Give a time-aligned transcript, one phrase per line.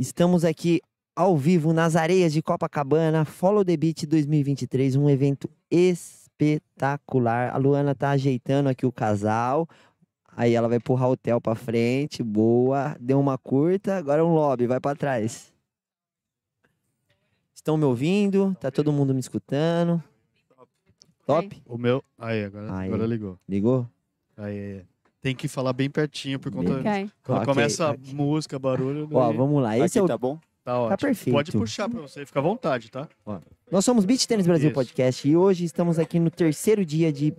[0.00, 0.80] Estamos aqui
[1.14, 7.54] ao vivo nas areias de Copacabana, Follow the Beat 2023, um evento espetacular.
[7.54, 9.68] A Luana tá ajeitando aqui o casal.
[10.34, 12.96] Aí ela vai empurrar o hotel pra frente, boa.
[12.98, 15.52] Deu uma curta, agora um lobby, vai pra trás.
[17.54, 18.56] Estão me ouvindo?
[18.58, 20.02] Tá todo mundo me escutando?
[21.26, 21.62] Top?
[21.66, 22.02] O meu.
[22.16, 22.88] Aí, agora, Aí.
[22.88, 23.38] agora ligou.
[23.46, 23.86] Ligou?
[24.34, 24.89] Aí, aí.
[25.22, 26.72] Tem que falar bem pertinho por conta.
[26.80, 27.10] Ok.
[27.22, 28.10] Quando Ok, começa ok.
[28.10, 29.08] a música, barulho.
[29.12, 29.78] Ó, daí vamos lá.
[29.78, 30.38] Esse é o tá bom?
[30.64, 30.96] Tá ótimo.
[30.98, 31.34] perfeito.
[31.34, 33.08] Pode puxar pra você, fica à vontade, tá?
[33.70, 34.74] Nós somos Beach Tennis Brasil Isso.
[34.74, 37.34] Podcast e hoje estamos aqui no terceiro dia de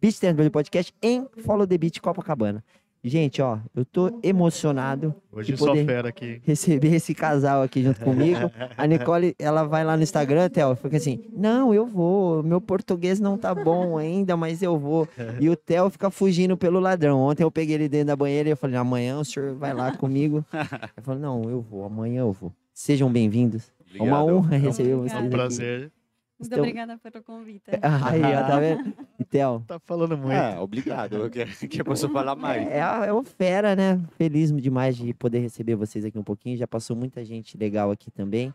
[0.00, 2.64] Beach Tennis Brasil Podcast em Follow the Beach Copacabana.
[3.06, 6.40] Gente, ó, eu tô emocionado Hoje De só poder- fera aqui.
[6.42, 8.50] receber esse casal aqui junto comigo.
[8.78, 12.42] A Nicole, ela vai lá no Instagram, Theo, fica assim: Não, eu vou.
[12.42, 15.06] Meu português não tá bom ainda, mas eu vou.
[15.38, 17.20] E o Theo fica fugindo pelo ladrão.
[17.20, 19.92] Ontem eu peguei ele dentro da banheira e eu falei: Amanhã o senhor vai lá
[19.94, 20.42] comigo.
[20.96, 22.52] Ele falou: Não, eu vou, amanhã eu vou.
[22.72, 23.70] Sejam bem-vindos.
[23.98, 25.22] É uma honra receber É vocês.
[25.22, 25.90] um aqui.
[26.38, 27.70] Muito Então- obrigada pelo convite.
[28.04, 28.92] Aí, ó, tá vendo?
[29.18, 30.32] E Theo, Tá falando muito.
[30.32, 31.30] É, obrigado.
[31.30, 32.66] Que, que posso falar mais?
[32.68, 34.00] É, é uma fera, né?
[34.18, 36.56] Feliz demais de poder receber vocês aqui um pouquinho.
[36.56, 38.52] Já passou muita gente legal aqui também.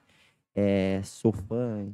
[0.54, 1.88] É, sou fã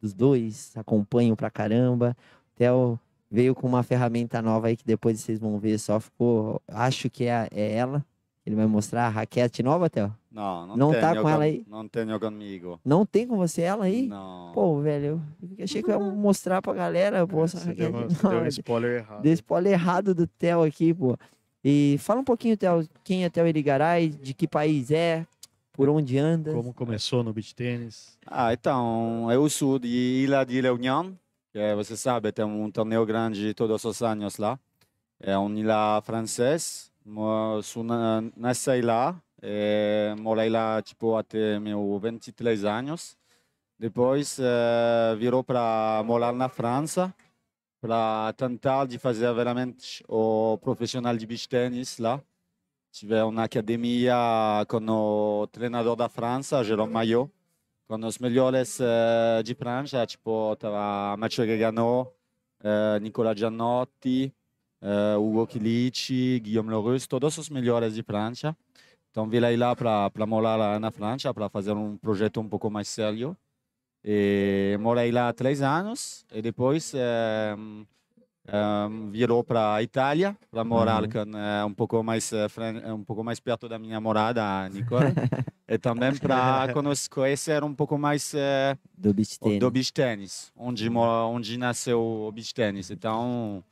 [0.00, 2.16] dos dois, acompanho pra caramba.
[2.54, 3.00] O Theo
[3.30, 5.78] veio com uma ferramenta nova aí que depois vocês vão ver.
[5.78, 6.60] Só ficou.
[6.66, 8.04] Acho que é, é ela.
[8.46, 10.14] Ele vai mostrar a raquete nova, Theo?
[10.36, 11.64] Não, não, Não tá com ela aí?
[11.66, 12.78] Não tenho comigo.
[12.84, 14.06] Não tem com você ela aí?
[14.06, 14.52] Não.
[14.52, 15.22] Pô, velho,
[15.56, 17.26] eu achei que eu ia mostrar pra galera.
[17.26, 18.20] Pô, essa Você deu, uma- raquete.
[18.20, 19.22] deu um Não, spoiler errado.
[19.22, 21.16] Deu spoiler errado do Theo aqui, pô.
[21.64, 25.26] E fala um pouquinho, Theo, quem é Theo Irigaray, de que país é,
[25.72, 26.52] por onde anda.
[26.52, 28.18] Como começou no beach tênis.
[28.26, 31.18] Ah, então, eu sou de Ilha de Reunião,
[31.50, 34.58] que você sabe, tem um torneio grande todos os anos lá.
[35.18, 36.90] É uma ilha francesa.
[37.62, 43.16] Sou na- nasci lá, e morei lá tipo até meus 23 anos.
[43.78, 47.14] Depois eh, virou para morar na França,
[47.80, 52.20] para tentar de fazer realmente o profissional de beach tennis lá.
[52.92, 54.16] Tive uma academia
[54.68, 57.30] com o treinador da França, Jérôme Maillot
[57.86, 62.12] com os melhores eh, de prancha, tipo, tava Mathieu Gagano,
[62.62, 64.32] eh, Nicola Giannotti,
[64.82, 68.56] eh, Hugo Kilic, Guillaume Lerus, todos os melhores de prancha.
[69.16, 72.86] Então, vim lá para morar lá na França, para fazer um projeto um pouco mais
[72.86, 73.34] sério.
[74.04, 77.56] E morei lá três anos, e depois eh,
[78.46, 81.08] eh, virou para a Itália, para morar Uhum.
[81.08, 82.30] com, eh, um, pouco mais,
[82.94, 85.16] um pouco mais perto da minha morada, a Nicole.
[85.66, 86.68] E também para
[87.10, 88.34] conhecer um pouco mais
[88.98, 89.60] Do beach tennis.
[89.60, 92.90] do beach tennis, onde, mo- onde nasceu o beach tennis.
[92.90, 93.64] Então,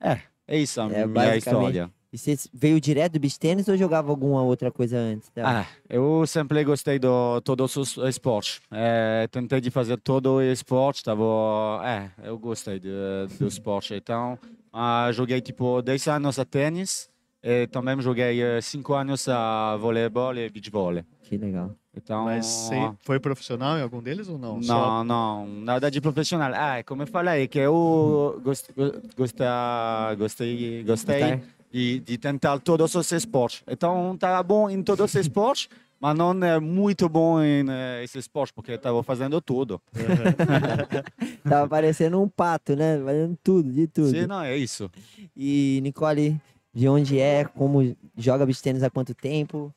[0.00, 1.90] é, é isso a É, minha história.
[2.18, 5.28] E você veio direto do beach tennis ou jogava alguma outra coisa antes?
[5.28, 5.46] Theo?
[5.46, 7.06] Ah, eu sempre gostei de
[7.44, 8.60] todos os esportes.
[8.72, 12.90] É, tentei de fazer todo o esporte, tava, é, eu gostei de,
[13.38, 13.94] do esporte.
[13.94, 14.36] Então,
[14.72, 17.08] ah, joguei tipo 10 anos a tênis
[17.40, 21.04] e também joguei 5 anos a voleibol e beach volley.
[21.22, 21.70] Que legal.
[21.96, 24.56] Então, Mas você foi profissional em algum deles ou não?
[24.56, 26.52] Não, Só- não, nada de profissional.
[26.54, 28.68] Ah, como eu falei, que eu gost,
[29.16, 31.57] gosta, gostei, gostei Gostar?
[31.70, 33.62] De, de tentar todos os esportes.
[33.66, 35.68] Então, estava bom em todos os esportes,
[36.00, 39.80] mas não é muito bom em eh, esse esporte, porque estava fazendo tudo.
[41.48, 43.00] Tava parecendo um pato, né?
[43.04, 44.10] Fazendo tudo, de tudo.
[44.10, 44.90] Sim, não, é isso.
[45.36, 46.40] E, Nicole,
[46.72, 47.44] de onde é?
[47.44, 49.74] Como joga beach tennis há quanto tempo?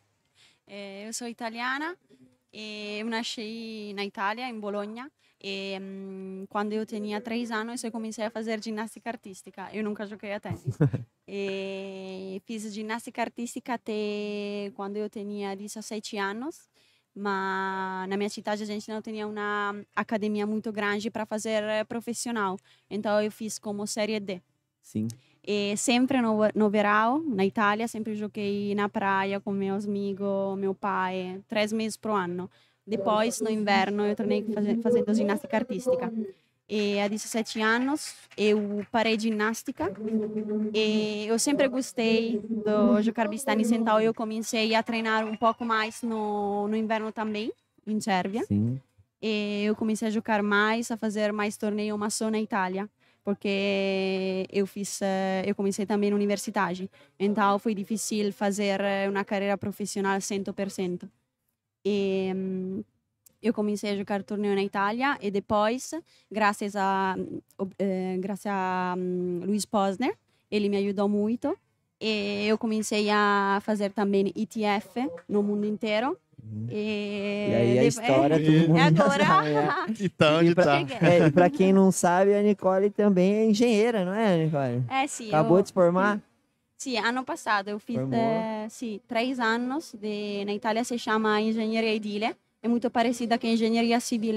[0.67, 1.97] Eh, eu sou italiana
[2.53, 5.09] e eu nasci na Itália, em Bologna.
[5.43, 9.69] E hum, quando eu tinha três anos, eu comecei a fazer ginástica artística.
[9.73, 10.63] Eu nunca joguei a tênis.
[11.27, 16.69] e fiz ginástica artística até quando eu tinha 17 anos.
[17.13, 21.83] Mas na minha cidade a gente não tinha uma academia muito grande para fazer eh,
[21.83, 22.57] profissional.
[22.89, 24.41] Então eu fiz como série D.
[24.81, 25.07] Sim.
[25.43, 30.73] E sempre no, no verão, na Itália, sempre joguei na praia com meus amigos, meu
[30.73, 32.49] pai, três meses por ano.
[32.85, 36.11] Depois, no inverno, eu tornei faze- fazendo ginástica artística.
[36.67, 39.91] E há 17 anos, eu parei ginástica.
[40.73, 46.01] E eu sempre gostei de jogar tennis, então eu comecei a treinar um pouco mais
[46.01, 47.51] no, no inverno também,
[47.85, 48.43] em Sérvia.
[48.45, 48.79] Sim.
[49.21, 52.89] E eu comecei a jogar mais, a fazer mais torneio, só na Itália,
[53.23, 56.89] porque eu fiz, eh, eu comecei também na universidade.
[57.19, 61.07] Então foi difícil fazer eh, uma carreira profissional 100%.
[61.85, 62.83] E hum,
[63.41, 65.91] eu comecei a jogar torneio na Itália e depois,
[66.31, 67.15] graças a
[67.57, 70.13] ob- eh, graças a hum, Luiz Posner,
[70.49, 71.57] ele me ajudou muito.
[71.99, 76.17] E eu comecei a fazer também ETF no mundo inteiro.
[76.69, 79.25] E, E aí a história é- todo mundo já agora?
[79.25, 79.69] sabe, né?
[79.99, 80.79] E tá E pra- tá?
[81.05, 84.83] É, e pra quem não sabe, a Nicole também é engenheira, não é, Nicole?
[84.89, 86.19] Eh sì, Acabou io- de se formar?
[86.81, 91.93] Sì, anno passato eu fiz eh, sì, três anos, de, na Itália se chama engenharia
[91.93, 94.33] edile, é muito parecida com a engenharia civil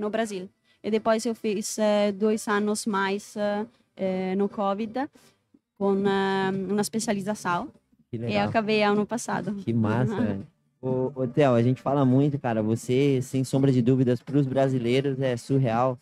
[0.00, 0.48] no Brasil.
[0.80, 3.34] E depois eu fiz eh, dois anos mais
[3.96, 5.10] eh, no Covid,
[5.76, 7.66] com uma especialização,
[8.12, 8.46] Que e legal.
[8.46, 9.52] acabei ano passado.
[9.56, 10.38] Que massa.
[10.80, 12.62] Ô, ô Theo, a gente fala muito, cara.
[12.62, 15.98] Você, sem sombra de dúvidas, para os brasileiros é surreal.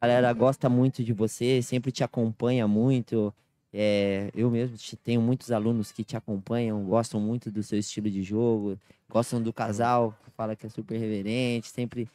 [0.00, 3.34] A galera gosta muito de você, sempre te acompanha muito.
[3.72, 8.10] É, eu mesmo te- tenho muitos alunos que te acompanham, gostam muito do seu estilo
[8.10, 8.78] de jogo,
[9.08, 12.08] gostam do casal, fala que é super reverente, sempre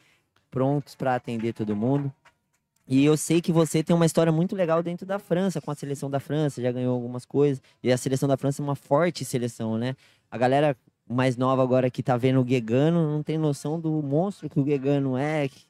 [0.50, 2.12] prontos para atender todo mundo.
[2.86, 5.74] E eu sei que você tem uma história muito legal dentro da França, com a
[5.74, 7.62] seleção da França, já ganhou algumas coisas.
[7.82, 9.96] E a seleção da França é uma forte seleção, né?
[10.30, 10.76] A galera
[11.08, 14.64] mais nova agora que tá vendo o Guegano não tem noção do monstro que o
[14.64, 15.62] Guegano é, que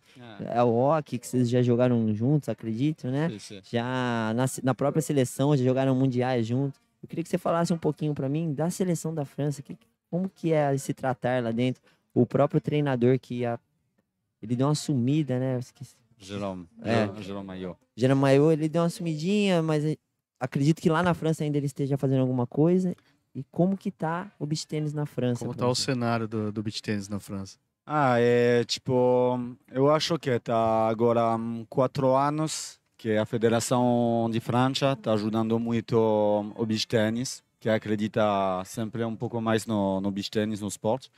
[0.48, 3.28] é o Ock, que vocês já jogaram juntos, acredito, né?
[3.70, 6.80] Já na, na própria seleção, já jogaram mundiais juntos.
[7.02, 9.76] Eu queria que você falasse um pouquinho para mim da seleção da França, que,
[10.10, 11.82] como que é se tratar lá dentro.
[12.14, 13.58] O próprio treinador que a,
[14.40, 15.56] ele deu uma sumida, né?
[15.56, 15.96] Eu esqueci.
[16.16, 16.68] Jérôme.
[16.82, 17.22] É.
[17.22, 17.76] Jérôme Maillot.
[17.96, 19.96] Jeremiah, ele deu uma sumidinha, mas eh,
[20.38, 22.94] acredito que lá na França ainda ele esteja fazendo alguma coisa.
[23.34, 25.40] E como que tá o beach tênis na França?
[25.40, 25.82] Como tá o você?
[25.86, 27.58] cenário do, do beach tennis na França?
[27.84, 29.38] Ah, é tipo,
[29.70, 31.38] eu acho que está agora há
[31.68, 35.96] quatro anos que a Federação de França está ajudando muito
[36.56, 38.22] o beach tennis, que acredita
[38.64, 41.10] sempre um pouco mais no, no beach tennis, no esporte.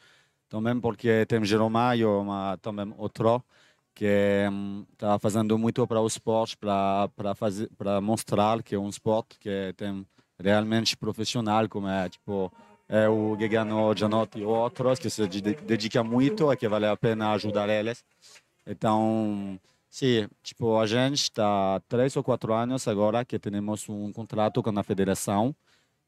[0.48, 3.44] Também porque tem Jeromaio, mas também outro,
[3.94, 4.48] que
[4.92, 9.72] está fazendo muito para o esporte, para fazer, para mostrar que é um esporte que
[9.76, 10.06] tem
[10.38, 12.52] realmente profissional, como é tipo
[12.88, 16.96] é o Gegano Gianotti e outros que se de- dedicam muito e que vale a
[16.96, 18.04] pena ajudar eles.
[18.64, 19.58] Então,
[19.90, 24.78] sim, tipo, a gente está três ou quatro anos agora que temos um contrato com
[24.78, 25.54] a federação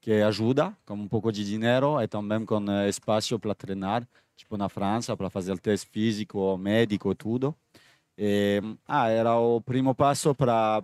[0.01, 4.57] que ajuda com um pouco de dinheiro e também com eh, espaço para treinar, tipo
[4.57, 7.55] na França, para fazer teste físico, médico, tudo.
[8.17, 10.83] E, ah, era o primo passo para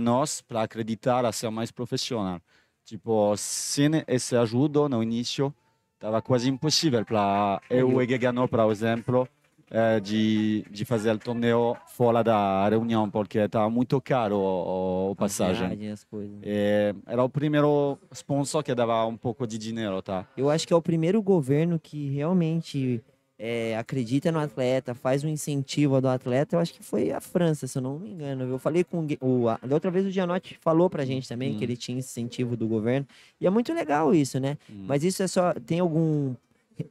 [0.00, 2.40] nós, para acreditar a ser mais profissional.
[2.86, 5.52] Tipo, sem esse ajuda no início,
[5.96, 9.28] estava quase impossível para eu e Gegano, por exemplo,
[9.68, 15.66] eh, de, de fazer o torneio fora da reunião, porque estava muito caro A passagem.
[15.76, 15.96] viagem.
[16.44, 20.24] E era o primeiro sponsor que dava um pouco de dinheiro, tá?
[20.36, 23.02] Eu acho que é o primeiro governo que realmente
[23.38, 26.56] é, acredita no atleta, faz um incentivo do atleta.
[26.56, 28.44] Eu acho que foi a França, se eu não me engano.
[28.44, 31.58] Eu falei com o a- Da outra vez o Gianotti falou pra gente também Hum.
[31.58, 33.06] que ele tinha incentivo do governo.
[33.40, 34.56] E é muito legal isso, né?
[34.70, 34.84] Hum.
[34.88, 35.52] Mas isso é só.
[35.54, 36.34] Tem algum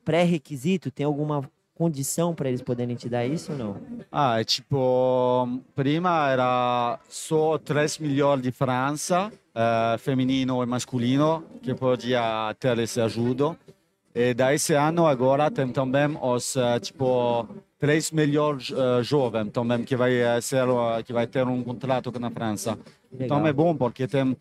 [0.04, 0.92] pré-requisito?
[0.92, 3.78] Tem alguma condição para eles poderem te dar isso ou não?
[4.12, 11.74] Ah, é tipo, prima era só 3 milhões de França, eh, feminino e masculino, que
[11.74, 13.58] podia ter esse ajuda.
[14.16, 17.46] E da esse ano agora tem também os, eh, tipo,
[17.78, 20.66] 3 melhores eh, jovens também que vai eh, ser,
[21.06, 22.72] que vai ter um contrato com a França.
[22.72, 22.86] Legal.
[23.20, 24.36] Então é bom porque tem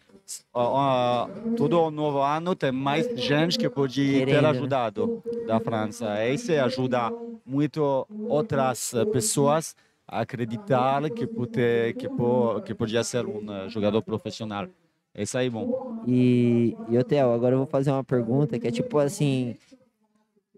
[0.54, 4.48] ah, ah, todo novo ano tem mais gente que pode Querendo, ter né?
[4.50, 6.24] ajudado da França.
[6.24, 7.12] E isso ajuda
[7.44, 9.74] muito outras pessoas
[10.06, 14.68] a acreditar que pode, que, po- que podia ser um jogador profissional.
[15.16, 16.02] Isso aí é bom.
[16.06, 19.56] E, e Theo, agora eu vou fazer uma pergunta que é tipo assim.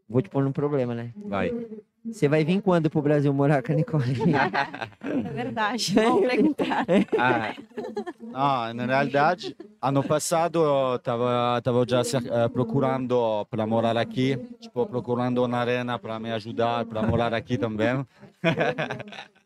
[0.08, 1.12] Vou te pôr num problema, né?
[1.16, 1.52] Vai.
[2.12, 4.04] Você vai vir quando pro Brasil morar com a Nicole?
[5.02, 6.86] É verdade, vamos perguntar.
[7.18, 14.38] Ah, ah, na realidade, ano passado eu estava tava já eh, procurando para morar aqui,
[14.60, 18.06] tipo, procurando uma arena para me ajudar, para morar aqui também.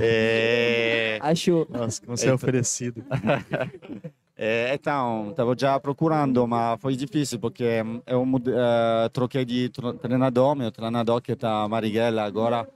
[0.00, 1.66] É, Acho.
[1.70, 3.04] Nossa, como você é oferecido.
[4.36, 7.64] é, então, estava já procurando, mas foi difícil porque
[8.06, 12.66] eu eh, troquei de tr- treinador, meu treinador que está a Marighella agora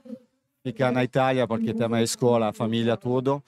[0.63, 3.43] fica na Itália porque tem a escola, a família, tudo.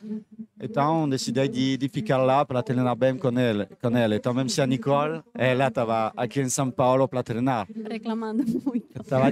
[0.62, 4.16] Então decidi de, de ficar lá para treinar bem com ele, com ele.
[4.16, 7.68] Então mesmo se a Nicole, ela estava aqui em São Paulo para treinar.
[7.90, 9.02] Reclamando muito.
[9.02, 9.32] Estava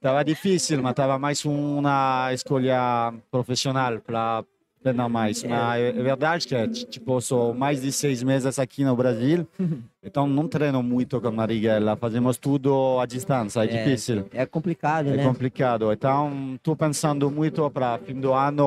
[0.00, 4.44] tava difícil, mas estava mais uma escolha profissional para
[4.82, 5.42] treinar mais.
[5.44, 9.46] Mas é verdade que, tipo, sou mais de seis meses aqui no Brasil,
[10.02, 11.96] então não treino muito com Marighella.
[11.96, 14.26] Fazemos tudo à distância, é, É, difícil.
[14.32, 15.24] É complicado, É né?
[15.24, 15.92] complicado.
[15.92, 18.66] Então, estou pensando muito para fim do ano,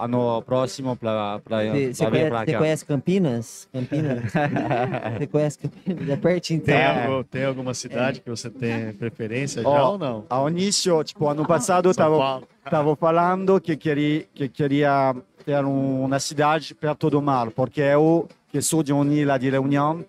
[0.00, 2.58] ano próximo, para Você você vir para você cá.
[2.58, 3.68] conhece Campinas?
[3.72, 4.22] Campinas?
[5.18, 6.08] Você conhece Campinas?
[6.10, 6.74] É pertinho, então.
[6.74, 7.06] Tem, É.
[7.06, 10.24] algo- tem alguma cidade que você tem preferência já ou não?
[10.28, 12.42] Ao início, tipo, ano passado, estava.
[12.64, 15.14] Estava falando que queria, que queria
[15.48, 20.04] ter uma cidade perto do mar, porque eu, que sou de uma ilha de Reunião,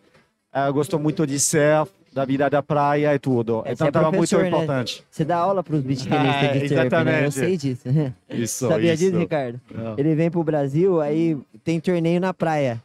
[0.73, 3.61] gosto muito de surf, da vida da praia e tudo.
[3.65, 4.47] É, então é estava muito né?
[4.49, 5.05] importante.
[5.09, 6.81] Você dá aula para os beach É, de surf, né?
[6.81, 7.31] Eu exatamente.
[7.35, 7.87] sei disso.
[8.29, 9.03] Isso, Sabia isso.
[9.05, 9.61] disso, Ricardo?
[9.73, 9.95] Não.
[9.97, 12.83] Ele vem pro Brasil, aí tem torneio na praia.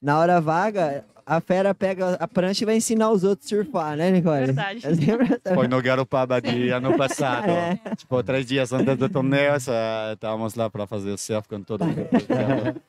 [0.00, 3.96] Na hora vaga, a fera pega a prancha e vai ensinar os outros a surfar,
[3.96, 4.46] né, Nicole?
[4.46, 4.80] Verdade.
[5.44, 7.48] É Foi no Garopaba de ano passado.
[7.50, 7.78] É.
[7.96, 12.08] Tipo, três dias antes do torneio, estávamos lá para fazer surf com todo mundo.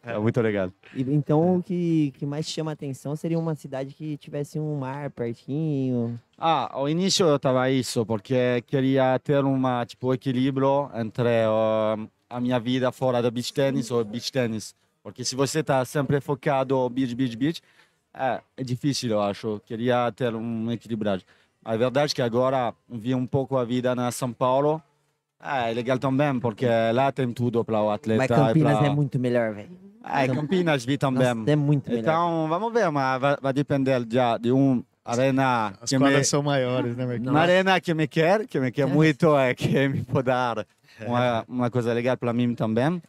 [0.04, 0.72] É muito legal.
[0.96, 4.76] E- Então, o que, que mais chama a atenção seria uma cidade que tivesse um
[4.78, 6.20] mar pertinho.
[6.38, 12.40] Ah, ao início eu estava isso, porque queria ter uma, tipo, equilíbrio entre eh, a
[12.40, 14.76] minha vida fora do beach tennis ou beach tennis.
[15.02, 17.62] Porque se você está sempre focado beach, beach, beach,
[18.18, 19.62] é, é difícil, eu acho.
[19.66, 21.24] Queria ter um equilibrado.
[21.64, 24.82] A verdade é que agora vi um pouco a vida na São Paulo.
[25.42, 28.18] É, é legal também, porque lá tem tudo para o atleta.
[28.18, 29.70] Mas Campinas pra- é muito melhor, velho.
[30.04, 31.34] É, Campinas vi também.
[31.36, 32.02] Nossa, é muito melhor.
[32.02, 36.28] Então, vamos ver, mas vai, vai depender já de um arena As que me, quadras
[36.28, 37.30] são maiores, né, Marquinhos?
[37.32, 40.66] uma arena que me quer, que me quer muito, é que me pode dar
[41.06, 43.02] uma, uma coisa legal para mim também.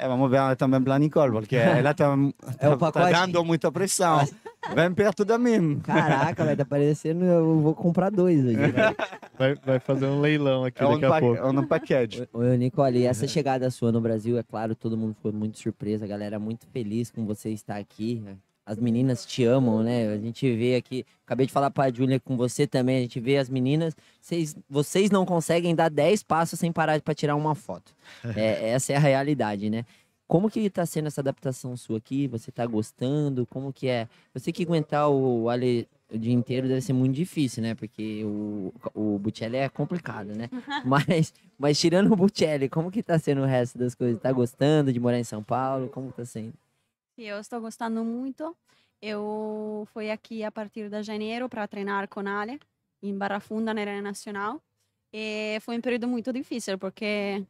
[0.00, 2.16] É, vamos ver também para a Nicole, porque ela está
[2.58, 3.12] É o tá, pacote.
[3.12, 4.26] dando muita pressão.
[4.74, 5.78] Vem perto de mim.
[5.80, 7.24] Caraca, vai tá parecendo.
[7.24, 8.56] Eu vou comprar dois hoje.
[9.40, 11.36] Vai, vai fazer um leilão aqui É um, daqui a pa pouco.
[11.38, 12.28] é um package.
[12.34, 16.06] Ô, Nicole, essa chegada sua no Brasil, é claro, todo mundo ficou muito surpreso, a
[16.06, 18.22] galera muito feliz com você estar aqui.
[18.64, 20.08] As meninas te amam, né?
[20.12, 23.36] A gente vê aqui, acabei de falar pra Júlia com você também, a gente vê
[23.36, 27.94] as meninas, vocês, vocês não conseguem dar 10 passos sem parar para tirar uma foto.
[28.36, 29.84] É, essa é a realidade, né?
[30.26, 32.28] Como que tá sendo essa adaptação sua aqui?
[32.28, 33.44] Você tá gostando?
[33.46, 34.08] Como que é?
[34.32, 37.74] Você que aguentar o Ale o dia inteiro deve ser muito difícil, né?
[37.74, 40.48] Porque o, o Buccelli é complicado, né?
[40.84, 44.20] Mas, mas tirando o Buccelli, como que tá sendo o resto das coisas?
[44.20, 45.88] Tá gostando de morar em São Paulo?
[45.88, 46.52] Como tá sendo?
[47.22, 48.56] Eu estou gostando muito.
[49.02, 52.58] Eu fui aqui a partir de janeiro para treinar com Ale
[53.02, 54.60] em Barra Funda, na Arena Nacional.
[55.12, 57.44] E foi um período muito difícil, porque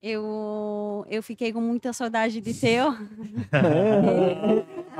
[0.00, 2.92] eu, eu fiquei com muita saudade de Teo.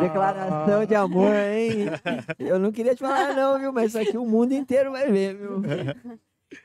[0.00, 1.86] Declaração de amor, hein?
[2.40, 3.72] Eu não queria te falar não, viu?
[3.72, 5.62] Mas isso aqui o mundo inteiro vai ver, viu?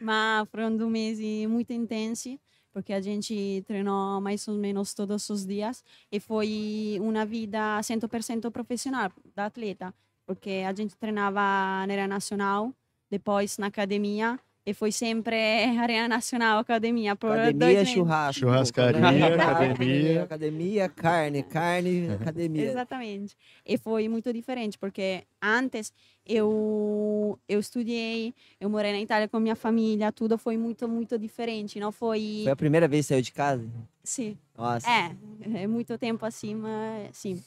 [0.02, 2.40] Mas foram um mês muito intenso,
[2.78, 5.84] porque a gente treinou mais ou menos todos os dias.
[6.12, 9.92] E foi uma vida 100% profissional da atleta,
[10.28, 12.72] porque a gente treinava na Arena Nacional,
[13.10, 15.36] depois na academia, e foi sempre
[15.82, 17.16] Arena Nacional, academia.
[17.16, 18.42] Por dois Academia, churrasco.
[18.42, 19.42] Churrascaria, academia.
[19.42, 20.24] academia.
[20.24, 22.64] Academia, carne, carne, academia.
[22.70, 23.36] Exatamente.
[23.66, 25.92] E foi muito diferente, porque antes
[26.28, 31.80] eu eu estudei, eu morei na Itália com minha família, tudo foi muito, muito diferente.
[31.80, 32.42] Não foi.
[32.44, 33.68] Foi a primeira vez que saiu de casa?
[34.04, 34.38] Sim.
[34.58, 34.90] Nossa.
[34.90, 35.16] É,
[35.64, 37.44] é muito tempo assim, mas sim.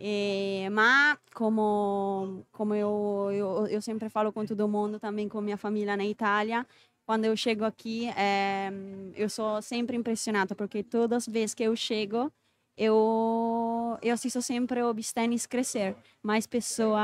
[0.00, 5.56] Eh, mas como como eu, eu eu sempre falo com todo mundo, também com minha
[5.56, 6.66] família na Itália,
[7.06, 8.70] quando eu chego aqui, eh,
[9.14, 12.32] eu sou sempre impressionada porque todas as vezes que eu chego
[12.78, 17.00] eu eu assisto sempre o tennis crescer, mais pessoas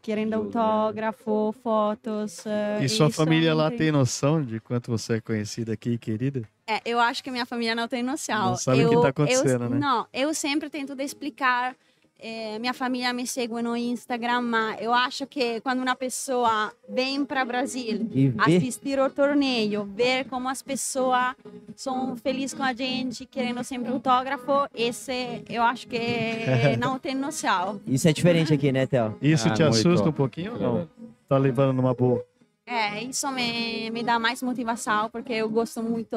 [0.00, 2.46] querendo autógrafo, fotos.
[2.46, 6.42] eh, E sua família lá tem noção de quanto você é conhecida aqui e querida?
[6.68, 8.50] É, eu acho que minha família não tem noção.
[8.50, 9.78] Não sabe o eu, que tá acontecendo, eu, né?
[9.78, 11.76] Não, eu sempre tento explicar.
[12.18, 17.24] Eh, minha família me segue no Instagram, mas eu acho que quando uma pessoa vem
[17.24, 18.56] para Brasil E vê.
[18.56, 21.34] assistir o torneio, ver como as pessoas
[21.74, 25.98] são felizes com a gente, querendo sempre autógrafo, esse eu acho que
[26.78, 27.80] não tem noção.
[27.86, 29.16] Isso é diferente aqui, né, Theo?
[29.20, 30.88] Isso Ah, te assusta um pouquinho ou não?
[31.28, 32.24] Tá levando numa boa?
[32.66, 36.16] É, isso me, me dá mais motivação, porque eu gosto muito.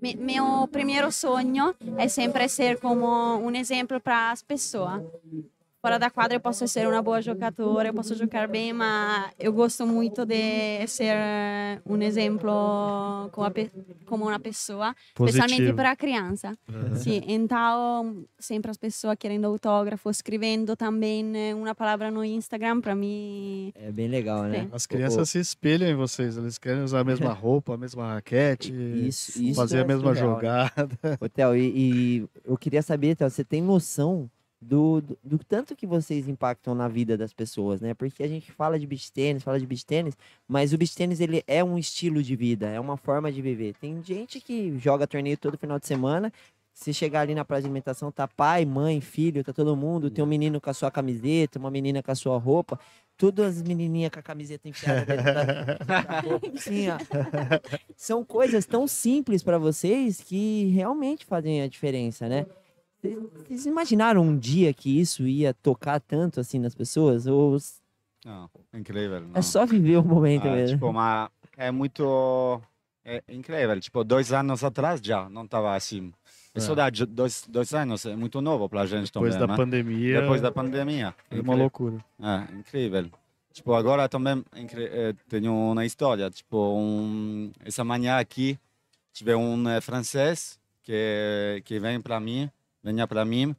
[0.00, 3.06] Me- meu primeiro sonho é sempre ser como
[3.38, 5.02] um exemplo para as pessoas.
[5.80, 9.52] Fora da quadra eu posso ser uma boa jogadora, eu posso jogar bem, mas eu
[9.52, 11.16] gosto muito de ser
[11.86, 12.50] um exemplo
[13.32, 13.46] como,
[14.06, 15.44] como uma pessoa, Positivo.
[15.44, 16.56] especialmente para a criança.
[16.96, 23.72] Sim, então sempre as pessoas querendo autógrafo, escrevendo também uma palavra no Instagram, para mim
[23.74, 24.62] É bem legal, né?
[24.62, 24.68] Sim.
[24.72, 28.72] As crianças se espelham em vocês, eles querem usar a mesma roupa, a mesma raquete,
[29.06, 30.20] Isso, isso fazer é a mesma né?
[30.20, 30.98] jogada.
[31.20, 31.72] Ô, Theo, e,
[32.22, 34.28] e eu queria saber, Theo, você tem noção
[34.60, 37.94] do, do, do tanto que vocês impactam na vida das pessoas, né?
[37.94, 41.20] Porque a gente fala de beach tênis, fala de beach tênis, mas o beach tênis
[41.20, 43.74] ele é um estilo de vida, é uma forma de viver.
[43.80, 46.32] Tem gente que joga torneio todo final de semana,
[46.78, 50.24] se chegar ali na praia de alimentação, tá pai, mãe, filho, tá todo mundo, tem
[50.24, 52.78] um menino com a sua camiseta, uma menina com a sua roupa,
[53.16, 55.44] todas as menininhas com a camiseta enfiada dentro da,
[56.02, 56.98] da roupa, assim, ó.
[57.96, 62.46] São coisas tão simples para vocês que realmente fazem a diferença, né?
[63.02, 67.26] Vocês- imaginaram um dia que isso ia tocar tanto assim nas pessoas?
[67.26, 67.56] Ou
[68.24, 69.18] Não, incrível.
[69.18, 69.42] é não.
[69.42, 70.76] só viver o momento Ah, mesmo?
[70.76, 72.60] tipo, mas é muito
[73.04, 73.78] é incrível.
[73.80, 76.12] Tipo, dois anos atrás já não estava assim.
[76.54, 76.74] Isso É.
[76.74, 79.56] dá dois, dois anos é muito novo para a gente Depois também, da né?
[79.56, 81.14] pandemia, Depois da pandemia.
[81.30, 81.56] é uma Incrível.
[81.58, 82.04] loucura.
[82.20, 83.10] É, incrível.
[83.52, 86.28] Tipo, agora também incri- eh, tenho uma história.
[86.30, 88.58] Tipo, um, essa manhã aqui
[89.12, 92.50] tive um eh, francês que, que vem para mim,
[92.82, 93.54] venha para mim,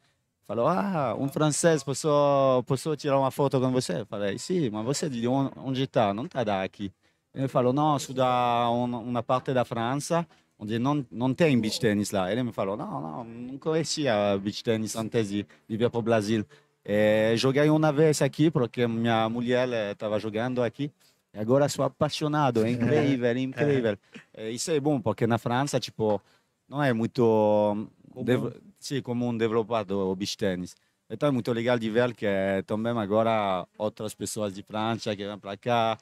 [0.48, 4.02] falou, ah, um francês, posso, posso tirar uma foto com você?
[4.02, 6.14] Eu falei, sim, mas você de onde, está?
[6.14, 6.92] Não está daqui.
[7.34, 12.12] Ele falou, não, sou da uma, parte da França, onde não, não tem beach tennis
[12.12, 12.32] lá.
[12.32, 16.02] Ele me falou, não, não, não conhecia beach tennis antes de, de vir para o
[16.02, 16.44] Brasil.
[16.84, 20.92] É, joguei uma vez aqui, porque minha mulher estava jogando aqui.
[21.32, 23.98] E agora sou apaixonado, é incrível, é incrível.
[24.34, 26.20] É, isso é bom, porque na França, tipo,
[26.68, 27.88] não é muito
[28.80, 30.76] sim, comum developado o beach tennis.
[31.10, 32.26] Então é muito legal de ver que
[32.68, 35.98] também agora outras pessoas de França que vêm para cá,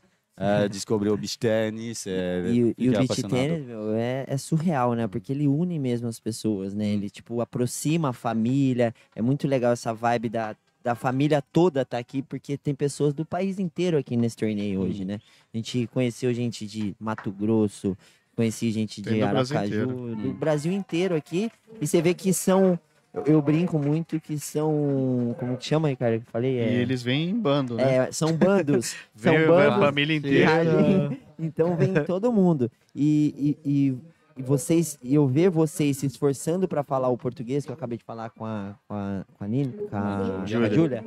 [0.70, 2.06] descobriram o beach tennis.
[2.08, 3.30] eh, E, o- e o beach apaixonado.
[3.48, 5.08] tênis, meu, é, é surreal, né?
[5.08, 6.88] Porque ele une mesmo as pessoas, né?
[6.90, 8.94] Ele, tipo, aproxima a família.
[9.16, 13.26] É muito legal essa vibe da, da família toda tá aqui, porque tem pessoas do
[13.26, 15.20] país inteiro aqui nesse torneio hoje, né?
[15.54, 17.98] A gente conheceu gente de Mato Grosso,
[18.38, 21.52] conheci gente de Aracaju, do Brasil inteiro aqui.
[21.82, 22.80] E você vê que são...
[23.26, 25.36] Eu, brinco muito que são...
[25.40, 26.24] Como que chama, Ricardo?
[26.24, 26.56] que falei?
[26.56, 27.96] E É, eles vêm em bando, né?
[28.08, 28.96] é, são bandos.
[29.18, 31.18] são Vem a bandos família inteira.
[31.40, 32.70] Então vem todo mundo.
[32.96, 33.98] E, e, e-
[34.40, 37.98] e vocês, e eu ver vocês se esforçando para falar o português, que eu acabei
[37.98, 41.04] de falar com a, com a, com a Nini, com a Júlia.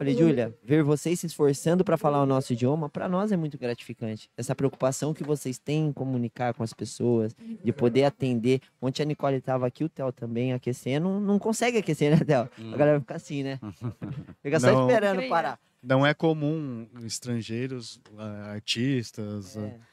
[0.00, 3.58] Falei, Júlia, ver vocês se esforçando para falar o nosso idioma, para nós é muito
[3.58, 4.30] gratificante.
[4.34, 8.62] Essa preocupação que vocês têm em comunicar com as pessoas, de poder atender.
[8.80, 11.20] Ontem a Nicole estava aqui, o Theo também aquecendo.
[11.20, 12.48] Não, consegue aquecer, né, Theo?
[12.72, 13.60] A galera fica assim, né?
[14.42, 14.88] Fica só Não.
[14.88, 15.60] esperando parar.
[15.82, 19.89] Não é comum estrangeiros, ah, artistas, ah, É.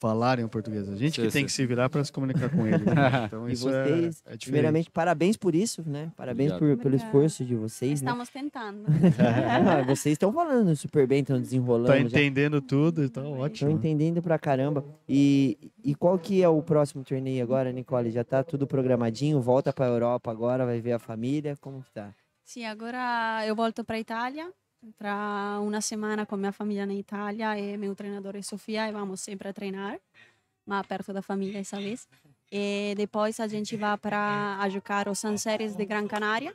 [0.00, 0.88] falarem o português.
[0.88, 1.44] A gente Sim, que tem sim.
[1.46, 2.80] que se virar para se comunicar com eles.
[2.84, 2.94] né?
[3.26, 4.44] Então E isso é- vocês, é, diferente.
[4.44, 6.10] primeiramente, parabéns por isso, né?
[6.16, 8.10] Parabéns por, pelo esforço de vocês, né?
[8.10, 8.82] Estamos tentando.
[8.84, 13.38] Não, vocês estão falando super bem, estão desenrolando, Tá já entendendo tudo e tá estão
[13.38, 13.70] ótimo.
[13.70, 14.84] entendendo pra caramba.
[15.08, 18.10] E, e qual que é o próximo torneio agora, Nicole?
[18.10, 19.40] Já tá tudo programadinho?
[19.40, 21.56] Volta pra Europa agora, vai ver a família?
[21.60, 22.14] Como que tá?
[22.44, 24.50] Sì, agora eu volto para a Itália
[24.96, 29.48] tra una settimana con mia famiglia na Itália e meu treinador Sofia e vamos sempre
[29.48, 29.98] a treinar,
[30.64, 32.06] mas perto da família essa vez.
[32.50, 36.54] E depois a gente vai para a jogar o Sun Series de Gran Canaria.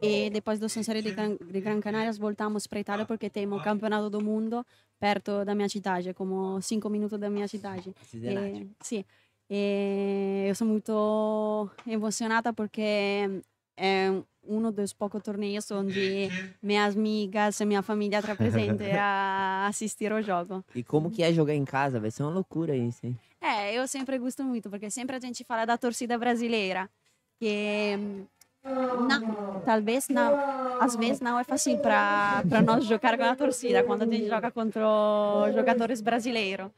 [0.00, 3.60] E depois do Sun Series de Gran, de Gran Canaria voltamos para Itália porque temos
[3.60, 4.64] o Campeonato do Mundo
[4.98, 7.94] perto da minha cidade, como cinco minutos da minha cidade.
[8.14, 9.04] Eh, sì,
[9.50, 13.42] E eu sou muito emocionada porque
[13.76, 14.10] é
[14.48, 16.28] um dos poucos torneios onde
[16.62, 20.64] minhas amigas e minha família estão presentes a assistir ao jogo.
[20.74, 22.00] E como que é jogar em casa?
[22.00, 23.18] Vai ser uma loucura isso, hein?
[23.40, 26.90] É, eu sempre gosto muito, porque sempre a gente fala da torcida brasileira,
[27.38, 28.26] que hum,
[29.08, 30.34] não, talvez não,
[30.80, 34.50] às vezes não é fácil para nós jogar com a torcida, quando a gente joga
[34.50, 34.82] contra
[35.54, 36.70] jogadores brasileiros.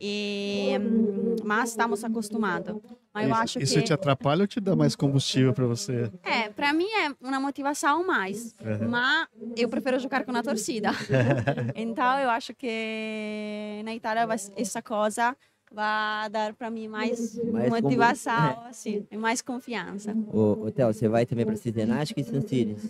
[0.00, 2.76] E, hum, mas estamos acostumados.
[3.14, 6.10] Mas eu isso, acho isso que te atrapalha ou te dá mais combustível para você?
[6.24, 8.54] é, para mim é uma motivação mais,
[8.90, 10.90] mas eu prefiro jogar com a torcida.
[11.76, 15.36] então eu acho que na Itália essa coisa
[15.72, 20.12] vai dar para mim mais, Mais motivação, assim, e mais confiança.
[20.32, 22.82] Ô, ô Theo, você vai também pra Cisenati e San Sirius?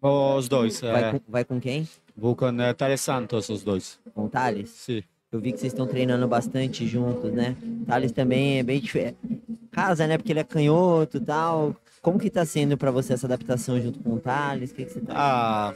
[0.00, 0.80] Os dois.
[0.80, 1.88] Vai, eh, com, vai com quem?
[2.16, 3.98] vou com eh, Thales Santos, os dois.
[4.14, 4.70] Com o Thales?
[4.70, 5.02] Sim.
[5.32, 7.56] Eu vi que vocês estão treinando bastante juntos, né?
[7.86, 9.16] Thales também é bem diferente.
[9.72, 10.16] Casa, né?
[10.16, 11.76] Porque ele é canhoto e tal.
[12.00, 14.72] como que tá sendo para você essa adaptação junto com o Thales?
[14.72, 15.14] Que que você tá...
[15.16, 15.74] Ah,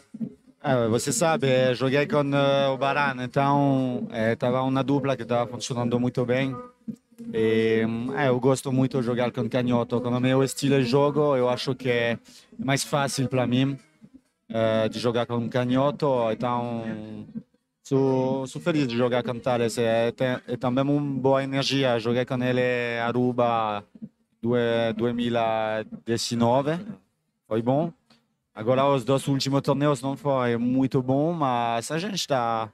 [0.63, 5.51] é, você sabe, eh, joguei com eh, o Baran, então estava uma dupla que estava
[5.51, 6.55] funcionando muito bem.
[7.33, 7.83] E,
[8.17, 10.01] é, eu gosto muito de jogar com canhoto.
[10.01, 12.19] Com o meu estilo de jogo, eu acho que é
[12.59, 13.79] mais fácil para mim
[14.49, 16.31] eh, de jogar com canhoto.
[16.31, 17.27] Então,
[17.90, 19.76] sou, sou feliz de jogar com Thales.
[19.76, 21.98] É, tem, é também uma boa energia.
[21.98, 23.85] Joguei com ele em Aruba
[24.40, 26.79] 2019.
[27.48, 27.92] Foi bom.
[28.55, 32.72] Agora, os dois últimos torneios não foi muito bom, mas a gente está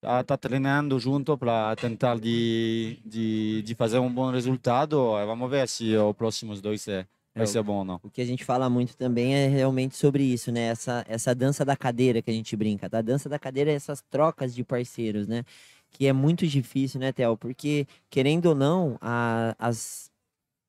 [0.00, 4.96] tá, tá treinando junto para tentar de, de, de fazer um bom resultado.
[5.26, 7.06] Vamos ver se os próximos dois é,
[7.36, 8.00] vai É, ser bom ou não.
[8.02, 10.62] O que a gente fala muito também é realmente sobre isso, né?
[10.68, 12.98] Essa, essa dança da cadeira que a gente brinca, tá?
[12.98, 15.44] A dança da cadeira é essas trocas de parceiros, né?
[15.92, 17.36] Que é muito difícil, né, Theo?
[17.36, 20.10] Porque, querendo ou não, a- as,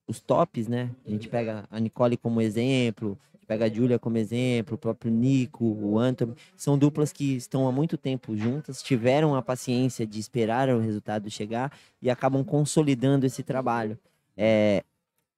[0.08, 0.90] os tops, né?
[1.06, 5.66] A gente pega a Nicole como exemplo, pega a Julia como exemplo, o próprio Nico,
[5.66, 6.34] o Anthony.
[6.56, 11.30] São duplas que estão há muito tempo juntas, tiveram a paciência de esperar o resultado
[11.30, 13.98] chegar e acabam consolidando esse trabalho.
[14.36, 14.84] É,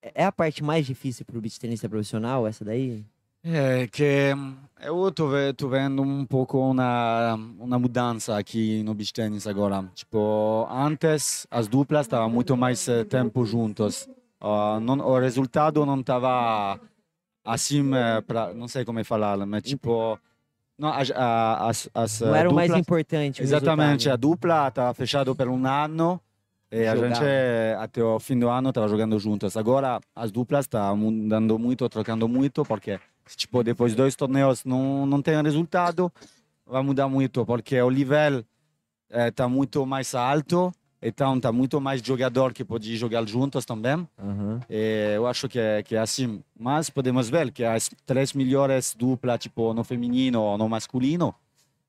[0.01, 3.03] é a parte mais difícil para o beach tenista profissional, essa daí?
[3.43, 9.13] É que hum, eu tô, tô vendo um pouco uma, uma mudança aqui no beach
[9.13, 9.83] tennis agora.
[9.95, 14.09] Tipo, antes as duplas estavam muito mais eh, tempo juntos.
[14.41, 16.79] Ah, não, o resultado não estava
[17.45, 20.19] assim, eh, pra, não sei como falar, mas tipo,
[20.77, 23.41] não, as, a- as, as Não eh, era o mais duplas- importante.
[23.41, 24.19] Exatamente, a resultado.
[24.19, 26.19] dupla estava fechado por um ano
[26.71, 27.23] e a gente
[27.79, 29.58] até o fim do ano estava jogando juntos.
[29.58, 32.99] Agora as duplas estão mudando muito, trocando muito, porque
[33.36, 36.12] tipo depois de dois torneios não não tem resultado,
[36.65, 38.43] vai mudar muito, porque o nível
[39.10, 44.08] está muito mais alto, então está muito mais jogador que pode jogar juntos também.
[44.19, 44.60] Aham.
[44.69, 46.43] E eu acho que é, que é assim.
[46.58, 51.34] Mas podemos ver que as três melhores duplas, tipo no feminino ou no masculino,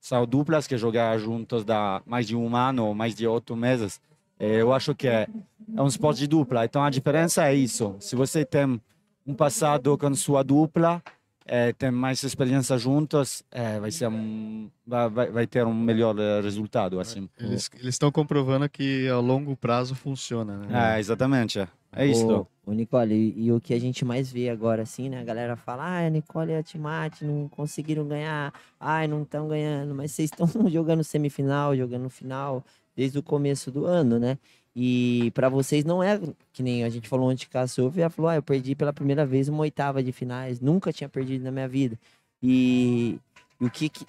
[0.01, 4.01] são duplas que jogam juntos há mais de um ano mais de oito meses.
[4.41, 5.29] E eu acho que é,
[5.77, 6.65] é um esporte de dupla.
[6.65, 7.95] Então a diferença é isso.
[8.01, 8.81] Se você tem
[9.27, 11.03] um passado com sua dupla,
[11.47, 16.41] eh, tem mais experiência juntos, eh, vai, ser um, vai, vai- ter um melhor eh,
[16.41, 16.99] resultado.
[16.99, 17.29] Assim.
[17.39, 20.97] Eles estão comprovando que a longo prazo funciona, né?
[20.97, 21.61] É, exatamente.
[21.93, 22.47] É isso.
[22.65, 25.21] O, o Nicole, e, e o que a gente mais vê agora, assim, né?
[25.21, 29.49] A galera fala, ah, a Nicole e a Timate não conseguiram ganhar, ai, não estão
[29.49, 32.65] ganhando, mas vocês estão jogando semifinal, jogando final,
[32.97, 34.39] desde o começo do ano, né?
[34.75, 36.21] E para vocês não é
[36.53, 39.27] que nem a gente falou ontem com a Sofia, falou, ah, eu perdi pela primeira
[39.27, 41.99] vez uma oitava de finais, nunca tinha perdido na minha vida.
[42.43, 43.19] E,
[43.61, 44.07] o que, que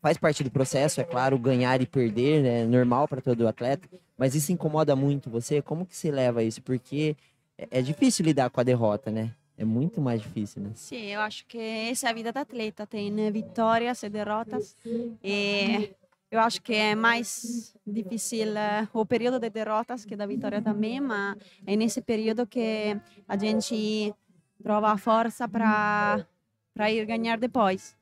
[0.00, 2.60] faz parte do processo, é claro, ganhar e perder, né?
[2.62, 5.62] É normal para todo atleta, mas isso incomoda muito você?
[5.62, 6.62] Como que você leva isso?
[6.62, 7.16] Porque
[7.58, 9.32] é é difícil lidar com a derrota, né?
[9.56, 10.70] É muito mais difícil, né?
[10.74, 14.76] Sì, eu acho que essa é a vida da atleta, tem vitórias e derrotas.
[15.22, 15.90] E
[16.32, 20.98] eu acho que é mais difícil eh, o período de derrotas que da vitória também,
[20.98, 24.14] mas é nesse período que a gente
[24.62, 26.26] trova a força para
[26.72, 27.94] para ir ganhar depois.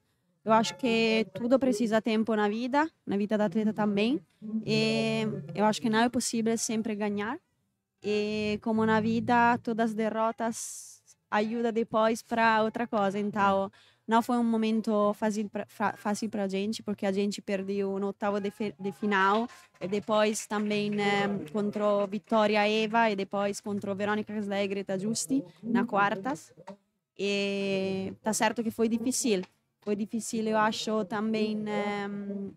[0.44, 4.20] Eu acho que tudo precisa tempo na vida, na vida da atleta também.
[4.64, 7.36] E eu acho que não é possível sempre ganhar.
[8.00, 13.18] E como na vida, todas as derrotas ajuda depois para outra coisa.
[13.18, 13.70] Então,
[14.10, 18.08] não foi um momento fácil pra- fácil para a gente, porque a gente perdeu no
[18.08, 19.48] oitavo de, de final,
[19.80, 25.84] e depois também né, contra Vittoria Eva, e depois contra Verônica Caslega e Giusti, na
[25.84, 26.52] quartas.
[27.16, 29.42] E tá certo que foi difícil.
[29.82, 32.08] Foi difícil, eu acho, também né,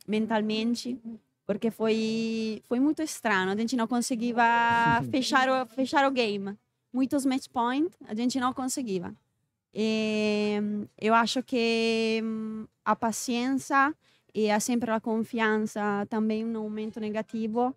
[0.08, 1.00] mentalmente,
[1.46, 3.52] porque foi, foi muito estranho.
[3.52, 4.34] A gente não conseguia
[5.12, 6.58] fechar o, fechar o game.
[6.92, 9.13] Muitos match point, a gente não conseguia.
[9.74, 10.62] E,
[11.00, 13.94] eu acho que hum, a paciência
[14.34, 17.76] e a sempre a confiança também no momento negativo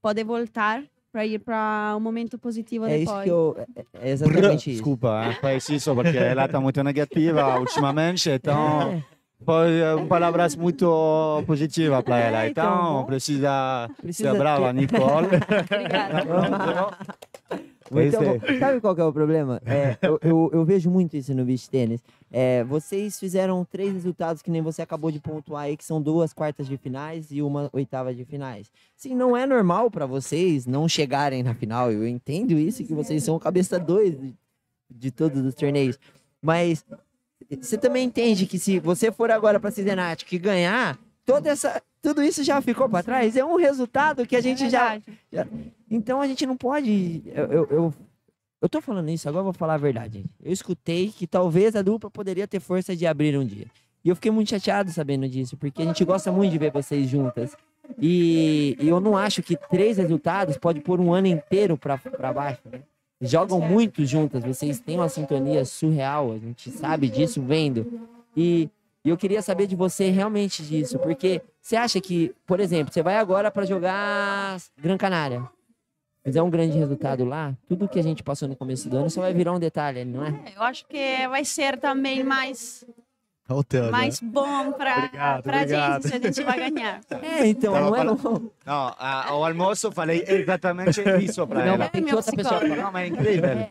[0.00, 3.18] pode voltar para ir para um momento positivo É depois.
[3.18, 3.56] isso que eu.
[3.76, 4.70] É é exatamente isso.
[4.70, 9.02] Desculpa, eh, faz isso porque ela está muito negativa ultimamente, então
[9.42, 12.44] É, foi um palavras muito positiva para ela.
[12.44, 15.26] É, então, precisa, Precisa ser brava, Nicole.
[15.66, 17.22] Obrigada.
[17.92, 18.58] Bom.
[18.58, 19.60] Sabe qual que é o problema?
[19.64, 22.02] É, eu, eu, eu vejo muito isso no beach tênis.
[22.30, 26.32] É, vocês fizeram três resultados que nem você acabou de pontuar aí, que são duas
[26.32, 28.70] quartas de finais e uma oitava de finais.
[28.96, 31.92] Sim, não é normal para vocês não chegarem na final.
[31.92, 34.34] Eu entendo isso, que vocês são cabeça dois de,
[34.90, 35.98] de todos os torneios.
[36.40, 36.84] Mas
[37.60, 42.22] você também entende que se você for agora para Cincinnati e ganhar, toda essa, tudo
[42.22, 43.36] isso já ficou para trás?
[43.36, 44.98] É um resultado que a gente já
[45.30, 45.72] Verdade.
[45.90, 47.22] então a gente não pode.
[47.26, 47.94] Eu, eu, eu,
[48.60, 50.30] Eu tô falando isso, agora eu vou falar a verdade, gente.
[50.42, 53.66] Eu escutei que talvez a dupla poderia ter força de abrir um dia.
[54.04, 57.08] E eu fiquei muito chateado sabendo disso, porque a gente gosta muito de ver vocês
[57.08, 57.56] juntas.
[58.00, 62.62] E, e eu não acho que três resultados pode pôr um ano inteiro pra baixo,
[62.70, 62.80] né?
[63.20, 68.00] Jogam muito juntas, vocês têm uma sintonia surreal, a gente sabe disso vendo.
[68.36, 68.68] E,
[69.04, 73.02] e eu queria saber de você realmente disso, porque você acha que, por exemplo, você
[73.02, 75.42] vai agora para jogar Gran Canária,
[76.24, 79.20] fizer um grande resultado lá, tudo que a gente passou no começo do ano só
[79.22, 80.28] vai virar um detalhe, não é?
[80.46, 82.84] É, Eu acho que vai ser também mais,
[83.48, 85.10] Hotel, mais bom para
[85.44, 87.00] a gente se a gente vai ganhar.
[87.22, 88.52] É, então, Tava não é falando- não.
[88.98, 91.78] A- ao almoço falei exatamente isso para Não, ela.
[91.78, 92.76] mas tem que meu outra pessoa falar.
[92.76, 93.68] Não, mas é incrível.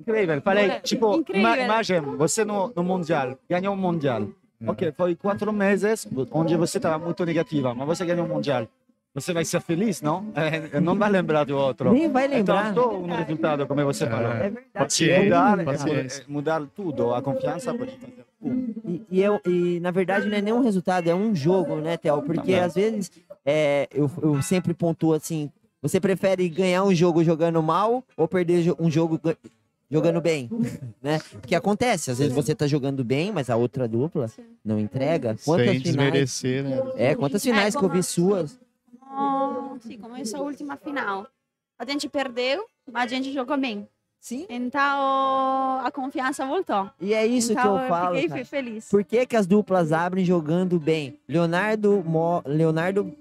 [0.00, 0.40] Incrível.
[0.42, 1.40] Falei, tipo, incrível.
[1.42, 4.28] ima- imagina, você no, no Mundial, ganhou um Mundial.
[4.66, 8.66] Ok, foi quatro meses onde você estava muito negativa, mas você ganhou um Mundial.
[9.14, 10.32] Você vai ser feliz, não?
[10.34, 11.92] É, não vai lembrar do outro.
[11.92, 12.70] Nem vai lembrar.
[12.70, 14.32] Então, um resultado, como você falou.
[14.32, 15.24] É verdade.
[15.24, 16.22] Mudar, é, paciência.
[16.22, 18.24] é, mudar tudo, a confiança pode fazer.
[18.40, 18.74] tudo.
[18.84, 21.96] E, e, eu, e, na verdade não é nem um resultado, é um jogo, né,
[21.96, 22.22] Theo?
[22.22, 23.10] Porque às vezes
[23.44, 28.74] é, eu, eu sempre pontuo assim: você prefere ganhar um jogo jogando mal ou perder
[28.78, 29.20] um jogo
[29.92, 30.48] jogando bem?
[31.02, 31.20] né?
[31.32, 34.30] Porque acontece, às vezes você tá jogando bem, mas a outra dupla
[34.64, 35.36] não entrega.
[35.44, 35.82] Quantas Sem finais?
[35.82, 36.80] desmerecer, né?
[36.96, 38.58] É, quantas É, finais que eu como- vi suas?
[39.14, 41.26] Oh, sim, como essa última final.
[41.78, 43.86] A gente perdeu, mas a gente jogou bem.
[44.18, 44.46] Sim.
[44.48, 46.88] Então a confiança voltou.
[47.00, 48.14] E é isso então que eu falo.
[48.14, 48.44] fiquei cara.
[48.44, 48.88] fe- feliz.
[48.88, 51.18] Por que, que as duplas abrem jogando bem?
[51.28, 52.40] Leonardo, Mo...
[52.46, 53.12] Leonardo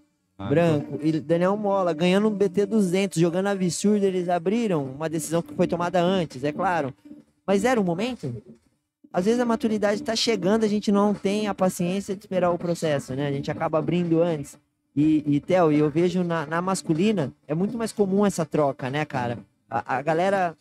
[0.49, 5.53] Branco e Daniel Mola ganhando um BT 200, jogando absurdo, eles abriram uma decisão que
[5.53, 6.93] foi tomada antes, é claro.
[7.45, 8.33] Mas era o momento?
[9.13, 12.57] Às vezes a maturidade está chegando, a gente não tem a paciência de esperar o
[12.57, 13.27] processo, né?
[13.27, 14.57] A gente acaba abrindo antes.
[14.95, 19.03] E, e Theo, eu vejo na, na masculina, é muito mais comum essa troca, né,
[19.05, 19.39] cara?
[19.69, 20.55] A, a galera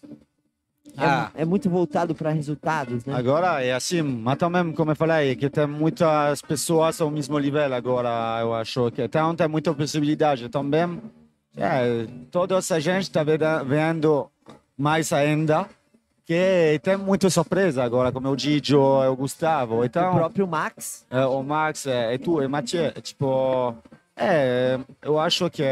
[0.96, 1.30] Ah.
[1.34, 3.14] é muito voltado para resultados, né?
[3.14, 7.72] Agora é assim, mas também, como eu falei, que tem muitas pessoas ao mesmo nível
[7.72, 11.00] agora, eu acho que então tem muita possibilidade também.
[11.56, 14.30] É, toda essa gente está vendo
[14.76, 15.68] mais ainda,
[16.24, 21.24] que tem muita surpresa agora, como o Gigi, o Gustavo, O então, próprio Max, é,
[21.26, 23.74] o Max é, tu, e Mathieu, é, tipo,
[24.20, 25.64] é, eu acho que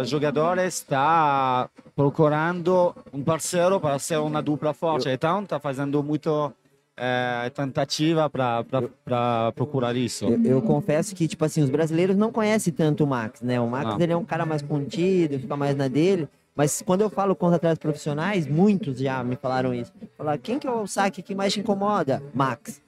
[0.00, 6.52] os jogadores estão procurando um parceiro para ser uma dupla forte, então está fazendo muito
[6.96, 10.24] é, tentativa para procurar isso.
[10.24, 13.60] Eu, eu confesso que, tipo assim, os brasileiros não conhecem tanto o Max, né?
[13.60, 14.00] O Max, Não.
[14.00, 16.28] ele é um cara mais contido, fica mais na dele.
[16.54, 19.92] Mas quando eu falo com os atletas profissionais, muitos já me falaram isso.
[20.18, 22.22] Falaram, quem que é o saque que mais te incomoda?
[22.34, 22.82] Max.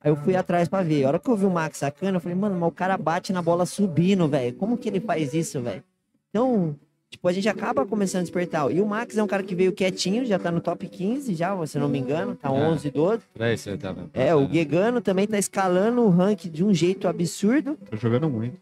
[0.00, 1.04] Aí eu fui atrás pra ver.
[1.04, 3.32] A hora que eu vi o Max sacando, eu falei, mano, mas o cara bate
[3.32, 4.54] na bola subindo, velho.
[4.54, 5.82] Como que ele faz isso, velho?
[6.30, 6.76] Então,
[7.10, 8.70] tipo, a gente acaba começando a despertar.
[8.70, 11.66] E o Max é um cara que veio quietinho, já tá no top 15 já,
[11.66, 12.36] se não me engano.
[12.36, 13.22] Tá 11, 12.
[13.40, 14.08] Esse também.
[14.12, 17.78] É, o Guegano também tá escalando o ranking de um jeito absurdo.
[17.90, 18.58] Tô jogando muito.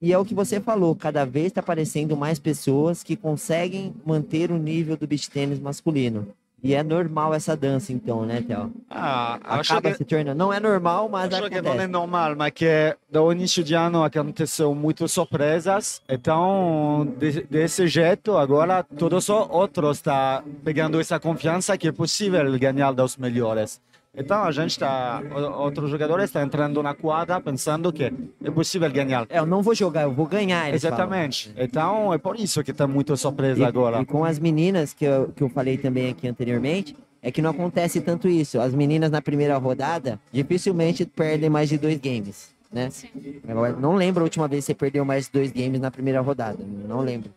[0.00, 4.52] E é o que você falou, cada vez está aparecendo mais pessoas que conseguem manter
[4.52, 6.28] o nível do beach tênis masculino.
[6.62, 8.72] E é normal essa dança, então, né, Theo?
[8.90, 10.36] Ah, Acaba que, se tornando.
[10.36, 11.86] Não é normal, mas acho que não é acontece.
[11.86, 18.82] normal, mas que do início de ano aconteceu muitas surpresas, então de- desse jeito agora
[18.82, 23.80] todos os outros estão pegando essa confiança que é possível ganhar dos melhores.
[24.16, 25.22] Então a gente está,
[25.58, 28.04] outros jogadores estão entrando na quadra pensando que
[28.42, 29.26] é possível ganhar.
[29.28, 30.68] É, eu não vou jogar, eu vou ganhar.
[30.68, 30.96] eles falam.
[30.96, 31.52] Exatamente.
[31.56, 34.00] Então é por isso que tem muita surpresa E, agora.
[34.00, 37.50] e com as meninas, que eu, que eu falei também aqui anteriormente, é que não
[37.50, 38.58] acontece tanto isso.
[38.58, 42.88] As meninas na primeira rodada dificilmente perdem mais de dois games, né?
[42.90, 43.08] Sim.
[43.46, 46.20] Eu não lembro a última vez que você perdeu mais de dois games na primeira
[46.22, 46.58] rodada.
[46.88, 47.30] Não lembro.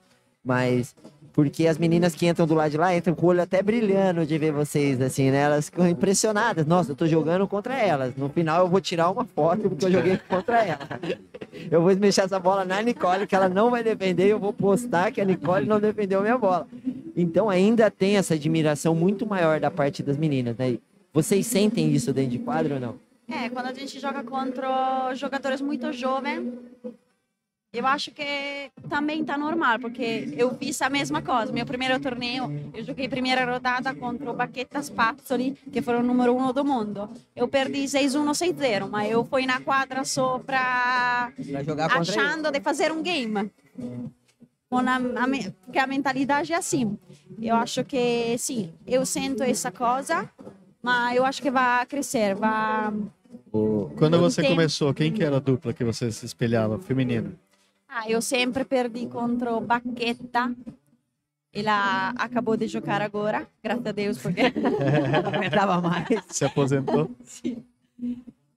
[0.45, 0.95] Mas
[1.39, 4.25] porque as meninas que entram do lado de lá entram com o olho até brilhando
[4.25, 5.37] de ver vocês, assim, né?
[5.43, 6.65] Elas ficam impressionadas.
[6.65, 8.13] Nossa, eu tô jogando contra elas.
[8.17, 10.99] No final eu vou tirar uma foto porque eu joguei contra ela.
[11.71, 14.51] Eu vou mexer essa bola na Nicole, que ela não vai defender, e eu vou
[14.51, 16.67] postar que a Nicole não defendeu minha bola.
[17.15, 20.77] Então ainda tem essa admiração muito maior da parte das meninas, né?
[21.13, 22.95] Vocês sentem isso dentro de quadro ou não?
[23.29, 26.51] É, quando a gente joga contra jogadores muito jovens,
[27.71, 31.51] eu acho que também tá normal, porque eu fiz a mesma coisa.
[31.51, 36.35] Meu primeiro torneio, eu joguei primeira rodada contra o Baqueta Spazzoli, que foram o número
[36.35, 37.07] um do mundo.
[37.35, 42.59] Eu perdi 6-1, 6-0, mas eu fui na quadra só pra Pra jogar achando de
[42.59, 43.51] fazer um game.
[44.67, 45.27] Com a, a,
[45.65, 46.97] porque a mentalidade é assim.
[47.39, 50.27] Eu acho que, sim, eu sinto essa coisa,
[50.81, 52.91] mas eu acho que vai crescer, vai...
[53.95, 56.79] Quando você começou, quem que era a dupla que você se espelhava?
[56.79, 57.35] Feminino.
[57.91, 60.55] Ah, eu sempre perdi contra Baqueta
[61.51, 66.07] Ela acabou de jogar agora, graças a Deus, porque não aguentava mais.
[66.29, 67.09] Se aposentou?
[67.25, 67.65] Sim.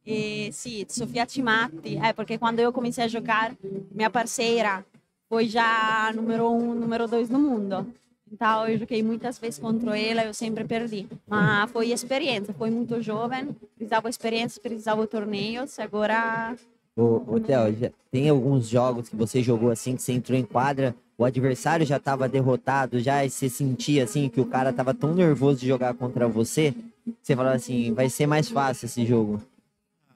[0.04, 3.54] E, sim, Sofia Cimatti, é porque quando eu comecei a jogar,
[3.92, 4.84] minha parceira
[5.28, 7.86] foi já número um, número dois no mundo.
[8.30, 11.06] Então eu joguei muitas vezes contra ela, eu sempre perdi.
[11.26, 15.78] Mas foi experiência, foi muito jovem, precisava experiência, precisava torneios.
[15.78, 16.56] Agora
[16.96, 20.44] Ô, ô Theo, já tem alguns jogos que você jogou assim, que você entrou em
[20.44, 24.92] quadra, o adversário já estava derrotado, já e você sentia assim que o cara estava
[24.92, 26.74] tão nervoso de jogar contra você,
[27.22, 29.40] você falava assim, vai ser mais fácil esse jogo.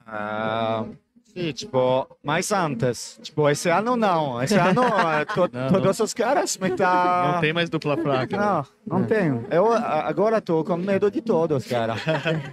[0.05, 0.85] Ah,
[1.37, 3.19] sì, tipo, mais antes.
[3.21, 4.41] Tipo, esse ano não.
[4.41, 4.81] Esse ano
[5.21, 7.31] eh, to- Não, todos os caras metà...
[7.33, 8.35] Não tem mais dupla fraca.
[8.37, 8.65] Não,
[8.99, 9.45] não tenho.
[9.51, 11.95] Eu agora tô com medo de todos, cara.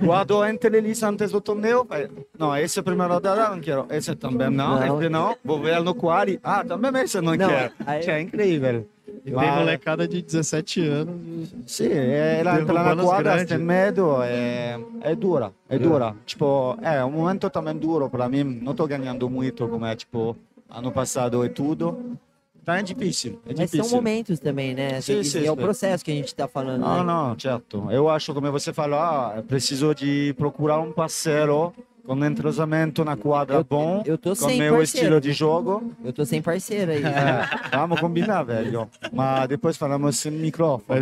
[0.02, 1.84] Guardo entre eles antes do torneio.
[1.88, 3.86] falei, Não, esse é a primeira rodada, não quero.
[3.90, 4.98] Esse também não, Não.
[5.00, 5.36] esse não.
[5.44, 6.38] Vou ver no quali.
[6.42, 7.72] Ah, também esse não, Não, quero.
[7.86, 8.86] aí- é incrível.
[9.06, 11.80] E tem Mas- molecada de 17 anos.
[11.80, 13.48] Eh, ela entra na quadra, grandes.
[13.48, 16.14] tem medo, é, é dura, é dura.
[16.24, 20.36] Tipo, é um momento também duro para mim, não tô ganhando muito como é, tipo,
[20.70, 22.16] ano passado e tudo.
[22.62, 23.84] Então é difícil, é Mas difícil.
[23.84, 24.98] são momentos também, né?
[25.02, 25.60] Sim, sim, e é o sim.
[25.60, 26.80] processo que a gente está falando.
[26.80, 27.04] Não, né?
[27.04, 27.86] não, certo.
[27.90, 31.74] Eu acho, como você falou, ah, preciso de procurar um parceiro
[32.06, 34.82] com entrosamento na quadra Eu- bom, eu tô com sem meu parceiro.
[35.06, 35.90] estilo de jogo.
[36.04, 37.02] Eu tô sem parceiro aí.
[37.02, 38.88] É, vamos combinar, velho.
[39.12, 41.00] Mas depois falamos sem microfone,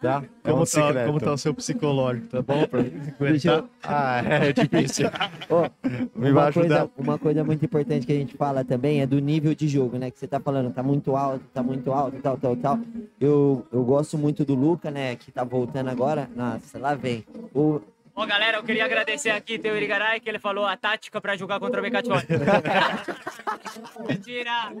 [0.00, 0.22] tá?
[0.44, 2.26] É Como, um tá, como tá o seu psicológico?
[2.28, 3.64] Tá bom pra aguentar?
[3.82, 5.08] Ah, é difícil.
[5.48, 5.68] Ó,
[6.14, 9.54] Me uma, coisa, uma coisa muito importante que a gente fala também é do nível
[9.54, 10.10] de jogo, né?
[10.10, 12.78] Que você tá falando, tá muito alto, tá muito alto, tal, tal, tal.
[13.20, 15.16] Eu, eu gosto muito do Luca, né?
[15.16, 16.28] Que tá voltando agora.
[16.36, 17.24] Nossa, lá vem.
[17.54, 17.80] O,
[18.16, 21.58] Ó, galera, eu queria agradecer aqui Teo Irigaray, que ele falou a tática pra jogar
[21.58, 22.22] contra o Becatione.
[24.08, 24.72] Mentira!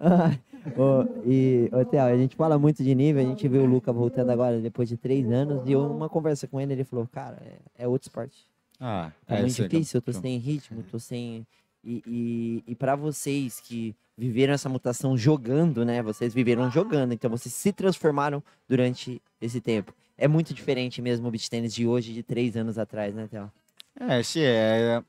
[0.00, 0.36] Ah,
[0.76, 3.92] ô, e, ô, Theo, a gente fala muito de nível, a gente vê o Luca
[3.92, 7.40] voltando agora depois de três anos, e eu, uma conversa com ele, ele falou, cara,
[7.76, 8.48] é, é outro esporte.
[8.80, 10.20] Ah, É, muito sim, difícil, eu tô sim.
[10.20, 11.46] sem ritmo, tô sem.
[11.84, 16.02] E, e, e para vocês que viveram essa mutação jogando, né?
[16.02, 19.94] Vocês viveram jogando, então vocês se transformaram durante esse tempo.
[20.16, 23.50] É muito diferente mesmo o beach tênis de hoje, de três anos atrás, né, Theo?
[24.00, 24.40] É, sim.
[24.42, 25.02] É,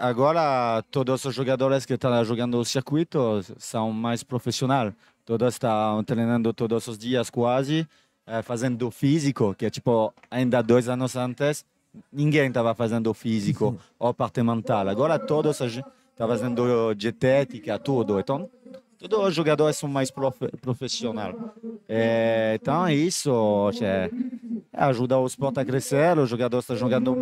[0.00, 4.92] agora, todos os jogadores que estão jogando o circuito são mais profissionais.
[5.24, 7.88] Todos estão treinando todos os dias quase,
[8.26, 11.64] eh, fazendo físico, que é tipo, ainda dois anos antes,
[12.12, 14.86] ninguém estava fazendo físico ou parte mental.
[14.86, 18.20] Agora todos estão fazendo dietética, tudo.
[18.20, 18.50] Então,
[19.08, 21.36] todos os jogadores são mais profe profissionais.
[21.88, 24.10] É, então, isso cioè,
[24.72, 27.16] ajuda o esporte a crescer, os jogadores estão jogando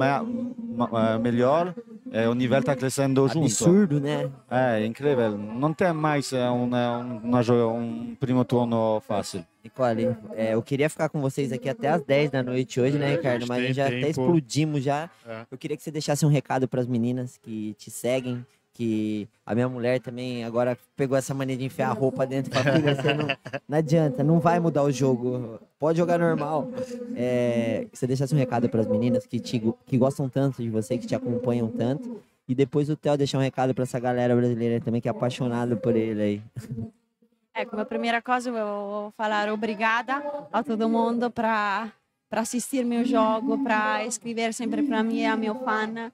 [1.20, 1.74] melhor,
[2.10, 3.46] é, o nível está crescendo junto.
[3.46, 4.30] Absurdo, né?
[4.50, 5.36] É incrível.
[5.36, 9.44] Não tem mais é, um, é, um, um primo turno fácil.
[9.64, 13.12] Nicole, é, eu queria ficar com vocês aqui até as 10 da noite hoje, né,
[13.12, 13.46] É, Ricardo?
[13.46, 14.08] Mas a gente já até tempo.
[14.10, 15.08] explodimos já.
[15.26, 15.46] É.
[15.50, 19.54] Eu queria que você deixasse um recado para as meninas que te seguem, que a
[19.54, 23.26] minha mulher também agora pegou essa mania de enfiar a roupa dentro filha, você não,
[23.68, 26.68] não adianta, não vai mudar o jogo, pode jogar normal.
[27.14, 30.96] É, você deixasse um recado para as meninas que, te, que gostam tanto de você,
[30.96, 32.20] que te acompanham tanto.
[32.48, 35.76] E depois o Theo deixar um recado para essa galera brasileira também que é apaixonada
[35.76, 36.42] por ele aí.
[37.54, 41.92] Ecco, come prima cosa volevo falar obrigada a todo mundo para
[42.30, 46.10] assistir meu jogo, para escrever sempre para mim a meu fan,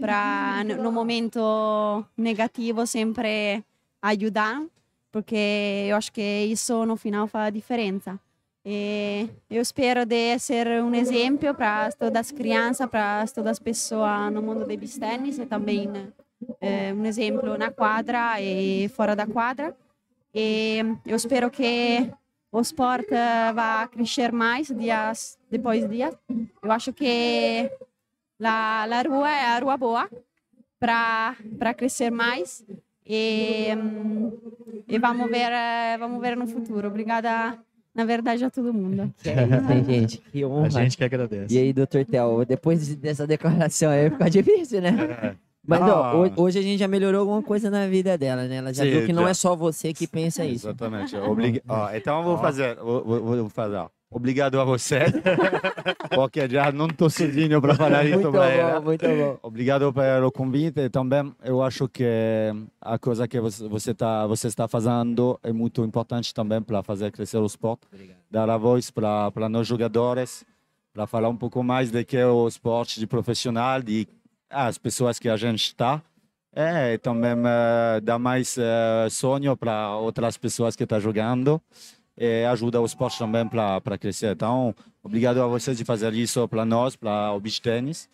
[0.00, 3.64] para no momento negativo sempre
[4.02, 4.62] ajudar,
[5.10, 8.18] porque eu acho que isso no final faz diferença.
[8.64, 14.32] E eu espero de ser um exemplo para todas as crianças, para todas as pessoas
[14.32, 15.88] no mundo do beach tennis e também
[16.60, 19.74] eh, um exemplo na quadra e fora da quadra.
[20.34, 22.10] E eu espero que
[22.52, 23.14] o esporte
[23.54, 26.14] vá crescer mais dias depois dias.
[26.62, 27.70] Eu acho que
[28.42, 30.08] a, a rua é a rua boa
[30.78, 32.64] para crescer mais
[33.06, 33.68] e,
[34.86, 36.88] e vamos ver eh, vamos ver no futuro.
[36.88, 37.58] Obrigada,
[37.94, 39.12] na verdade, a todo mundo.
[39.22, 40.18] Que é gente?
[40.30, 40.66] Que honra.
[40.66, 41.54] A gente que agradece.
[41.54, 45.36] E aí, doutor Theo, depois dessa declaração aí fica difícil, né?
[45.66, 46.16] Mas ó, Ah.
[46.16, 48.56] ho- hoje a gente já melhorou alguma coisa na vida dela, né?
[48.56, 49.30] Ela já Sim, viu que não já.
[49.30, 50.68] é só você que pensa isso.
[50.68, 51.14] Exatamente.
[51.16, 51.62] Oblig...
[51.68, 53.76] Ó, então eu vou fazer, vou, vou- vou fazer.
[53.76, 53.88] ó.
[54.10, 55.00] Obrigado a você,
[56.14, 58.80] porque já não estou sozinho para falar isso Muito para bom, ela.
[58.80, 59.38] muito bom.
[59.42, 62.04] Obrigado pelo convite também eu acho que
[62.80, 67.36] a coisa que você está você está fazendo é muito importante também para fazer crescer
[67.36, 67.86] o esporte,
[68.30, 70.42] dar a voz para para nós jogadores,
[70.94, 74.08] para falar um pouco mais de que é o esporte de profissional, de
[74.48, 76.02] as pessoas que a gente está.
[76.50, 77.36] É, e também
[78.02, 81.60] dar mais eh, sonho para outras pessoas que estão jogando.
[82.18, 84.32] E ajuda o esporte também para crescer.
[84.32, 88.08] Então, obrigado a vocês de fazer isso para nós, para o beach tênis.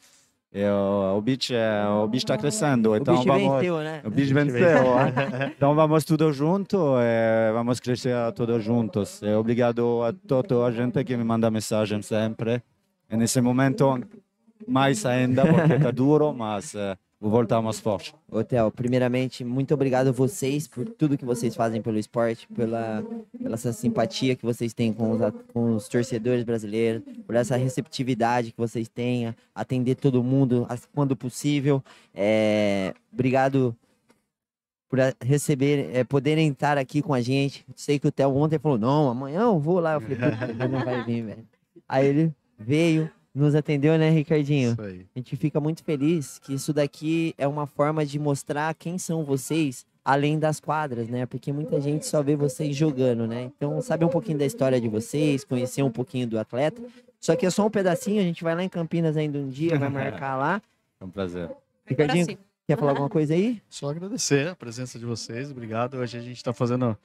[0.52, 3.52] E, o, o beach é, o beach está crescendo, então o bicho vamos.
[3.54, 4.02] venceu, né?
[4.04, 4.84] O beach venceu.
[5.56, 9.20] então vamos todos juntos e vamos crescer todos juntos.
[9.22, 12.62] E obrigado a toda a gente que me manda mensagem sempre.
[13.10, 14.00] E nesse momento
[14.68, 16.74] mais ainda porque está duro, mas
[17.20, 18.14] vou voltar mais forte.
[18.30, 23.04] Hotel, primeiramente, muito obrigado a vocês por tudo que vocês fazem pelo esporte, pela,
[23.38, 25.20] pela essa simpatia que vocês têm com os,
[25.52, 31.82] com os torcedores brasileiros, por essa receptividade que vocês têm, atender todo mundo quando possível.
[32.14, 33.74] É, obrigado
[34.88, 37.64] por receber, é, poderem estar aqui com a gente.
[37.74, 39.94] Sei que o Theo ontem falou, não, amanhã eu vou lá.
[39.94, 41.48] Eu falei, "Puta, ele não vai vir, velho.
[41.88, 44.72] Aí ele veio, nos atendeu, né, Ricardinho?
[44.72, 45.06] Isso aí.
[45.14, 49.24] A gente fica muito feliz que isso daqui é uma forma de mostrar quem são
[49.24, 51.24] vocês além das quadras, né?
[51.26, 53.50] Porque muita gente só vê vocês jogando, né?
[53.56, 56.80] Então, saber um pouquinho da história de vocês, conhecer um pouquinho do atleta.
[57.18, 59.78] Só que é só um pedacinho, a gente vai lá em Campinas ainda um dia,
[59.78, 60.62] vai marcar lá.
[61.00, 61.50] É um prazer.
[61.84, 63.60] Ricardinho, quer falar alguma coisa aí?
[63.68, 65.96] Só agradecer a presença de vocês, obrigado.
[65.98, 66.96] Hoje a gente está fazendo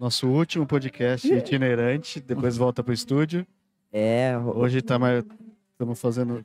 [0.00, 3.46] nosso último podcast itinerante, depois volta para o estúdio.
[3.92, 5.22] É, Hoje tá mais.
[5.76, 6.42] Estamos fazendo.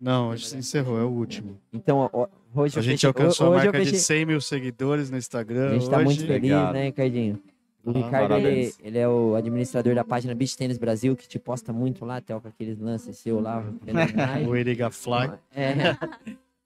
[0.00, 1.58] Não, hoje se encerrou, é o último.
[1.70, 5.10] então, ó, hoje A gente fechei- alcançou hoje a marca de fechei- 100 mil seguidores
[5.10, 5.70] no Instagram.
[5.70, 6.04] A gente tá hoje.
[6.06, 6.72] muito feliz, Obrigado.
[6.72, 7.42] né, Ricardinho?
[7.84, 11.38] O Ah, Ricardo, ele, ele é o administrador da página Beach Tênis Brasil, que te
[11.38, 13.62] posta muito lá, até com aqueles lances seu lá.
[14.48, 15.32] O Eriga Fly.
[15.54, 15.94] É,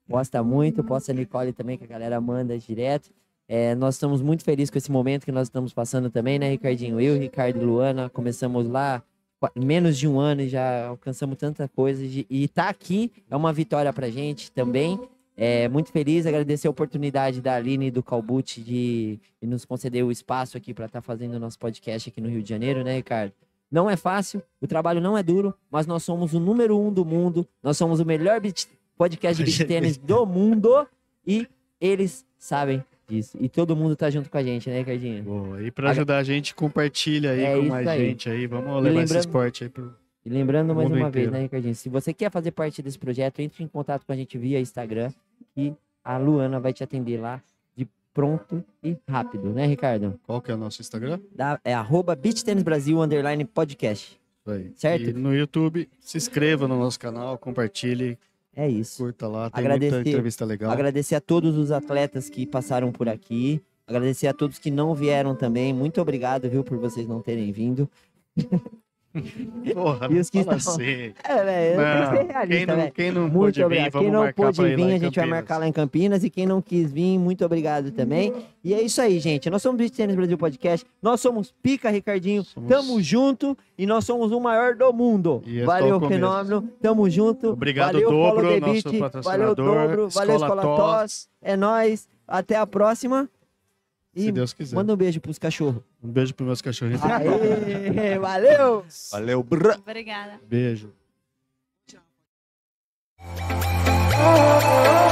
[0.07, 3.09] posta muito, posta a Nicole também, que a galera manda direto.
[3.49, 7.01] É, nós estamos muito felizes com esse momento que nós estamos passando também, né, Ricardinho?
[7.01, 9.03] Eu, Ricardo e Luana, começamos lá
[9.55, 12.05] menos de um ano e já alcançamos tanta coisa.
[12.07, 14.99] de- e tá aqui é uma vitória pra gente também.
[15.41, 20.03] É, muito feliz, agradecer a oportunidade da Aline e do Calbucci de, de nos conceder
[20.03, 22.97] o espaço aqui para estar fazendo o nosso podcast aqui no Rio de Janeiro, né,
[22.97, 23.31] Ricardo?
[23.71, 27.05] Não é fácil, o trabalho não é duro, mas nós somos o número um do
[27.05, 28.41] mundo, nós somos o melhor
[28.97, 30.85] podcast de beach tênis do mundo
[31.25, 31.47] e
[31.79, 33.37] eles sabem disso.
[33.41, 35.23] E todo mundo tá junto com a gente, né, Ricardinho?
[35.23, 35.61] Boa.
[35.63, 37.99] E para ajudar a gente, compartilha aí É com isso mais aí.
[38.09, 38.47] gente aí.
[38.47, 39.93] Vamos levar esse lembrando- esporte aí pro.
[40.25, 41.31] E lembrando mais uma vez, inteiro.
[41.31, 41.75] né, Ricardinho?
[41.75, 45.11] Se você quer fazer parte desse projeto, entre em contato com a gente via Instagram
[45.55, 47.41] e a Luana vai te atender lá
[47.75, 50.19] de pronto e rápido, né, Ricardo?
[50.27, 51.19] Qual que é o nosso Instagram?
[51.33, 52.17] Da, é arroba
[52.63, 54.19] Brasil underline podcast.
[54.47, 54.71] Isso.
[54.75, 55.09] Certo?
[55.09, 58.17] E no YouTube, se inscreva no nosso canal, compartilhe,
[58.55, 58.97] É isso.
[59.03, 59.49] curta lá.
[59.49, 60.71] Tem Agradecer- muita entrevista legal.
[60.71, 63.61] Agradecer a todos os atletas que passaram por aqui.
[63.87, 65.73] Agradecer a todos que não vieram também.
[65.73, 67.89] Muito obrigado, viu, por vocês não terem vindo.
[69.73, 71.13] Porra, E não os que estão- assim.
[71.23, 72.91] É, velho, Não, tem que ser quem realista, não, velho.
[72.93, 73.91] quem não Muito pôde vir, obrigado.
[73.91, 76.23] vamos Quem não pôde vir, a gente vai marcar lá em Campinas.
[76.23, 78.33] E quem não quis vir, muito obrigado também.
[78.63, 79.49] E é isso aí, gente.
[79.49, 80.85] Nós somos Beach Tennis Brasil Podcast.
[81.01, 82.43] Nós somos Pica, Ricardinho.
[82.43, 85.41] Somos- Tamo junto e nós somos o maior do mundo.
[85.45, 86.13] E é Valeu, começo.
[86.13, 86.69] fenômeno.
[86.81, 87.49] Tamo junto.
[87.53, 88.83] Obrigado, valeu, Dobro, nosso Beat.
[88.85, 89.55] Valeu, patrocinador.
[89.55, 89.75] Dobro.
[89.75, 90.77] Valeu, Escola Escola Tos.
[91.01, 91.29] Tos.
[91.41, 92.07] É nóis.
[92.27, 93.27] Até a próxima.
[94.19, 94.75] E Se Deus quiser.
[94.75, 95.81] manda um beijo pros cachorros.
[96.03, 97.01] Um beijo pros meus cachorrinhos.
[97.03, 98.85] Aê, valeu!
[99.11, 99.77] Valeu, brrr.
[99.79, 100.39] Obrigada.
[100.47, 100.91] Beijo.
[104.21, 105.08] Oh,